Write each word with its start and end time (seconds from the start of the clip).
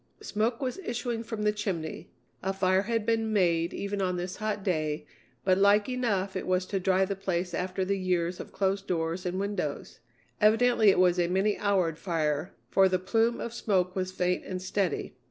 Smoke 0.23 0.63
was 0.63 0.79
issuing 0.79 1.21
from 1.21 1.43
the 1.43 1.51
chimney. 1.51 2.09
A 2.41 2.53
fire 2.53 2.81
had 2.81 3.05
been 3.05 3.31
made 3.31 3.71
even 3.71 4.01
on 4.01 4.17
this 4.17 4.37
hot 4.37 4.63
day, 4.63 5.05
but 5.43 5.59
like 5.59 5.87
enough 5.87 6.35
it 6.35 6.47
was 6.47 6.65
to 6.65 6.79
dry 6.79 7.05
the 7.05 7.15
place 7.15 7.53
after 7.53 7.85
the 7.85 7.99
years 7.99 8.39
of 8.39 8.51
closed 8.51 8.87
doors 8.87 9.27
and 9.27 9.39
windows. 9.39 9.99
Evidently 10.41 10.89
it 10.89 10.97
was 10.97 11.19
a 11.19 11.27
many 11.27 11.55
houred 11.55 11.97
fire, 11.99 12.55
for 12.71 12.89
the 12.89 12.97
plume 12.97 13.39
of 13.39 13.53
smoke 13.53 13.95
was 13.95 14.11
faint 14.11 14.43
and 14.43 14.59
steady. 14.59 15.17